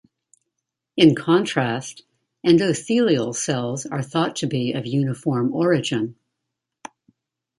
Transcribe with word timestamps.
In 0.97 1.13
contrast, 1.13 2.05
endothelial 2.43 3.35
cells 3.35 3.85
are 3.85 4.01
thought 4.01 4.35
to 4.37 4.47
be 4.47 4.73
of 4.73 4.87
uniform 4.87 5.53
origin. 5.53 6.15